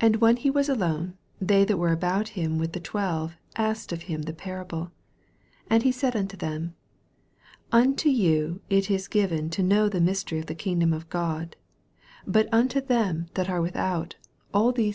10 0.00 0.06
And 0.14 0.16
when 0.22 0.36
he 0.38 0.48
was 0.48 0.70
alone, 0.70 1.18
they 1.38 1.66
that 1.66 1.76
were 1.76 1.92
about 1.92 2.28
him 2.30 2.56
with 2.56 2.72
the 2.72 2.80
twelve 2.80 3.36
asked 3.56 3.92
of 3.92 4.04
him 4.04 4.22
the 4.22 4.32
parable. 4.32 4.84
11 5.68 5.68
And 5.68 5.82
he 5.82 5.92
said 5.92 6.16
unto 6.16 6.34
them, 6.34 6.74
Unto 7.70 8.08
you 8.08 8.62
it 8.70 8.90
is 8.90 9.08
given 9.08 9.50
to 9.50 9.62
know 9.62 9.90
the 9.90 10.00
rr 10.00 10.06
ystery 10.08 10.38
of 10.40 10.46
the 10.46 10.54
kingdom 10.54 10.94
of 10.94 11.10
God: 11.10 11.56
bi 12.26 12.46
unto 12.52 12.80
them 12.80 13.26
that 13.34 13.50
are 13.50 13.60
without, 13.60 14.16
all 14.54 14.72
ihett. 14.72 14.90